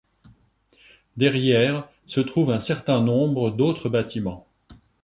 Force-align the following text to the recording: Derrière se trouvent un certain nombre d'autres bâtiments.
Derrière 1.15 1.87
se 2.07 2.21
trouvent 2.21 2.49
un 2.49 2.57
certain 2.59 3.03
nombre 3.03 3.51
d'autres 3.51 3.87
bâtiments. 3.87 4.47